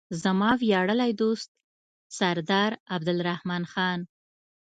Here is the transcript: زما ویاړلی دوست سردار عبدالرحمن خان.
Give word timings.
زما 0.23 0.51
ویاړلی 0.61 1.11
دوست 1.21 1.49
سردار 2.17 2.71
عبدالرحمن 2.95 3.63
خان. 3.71 3.99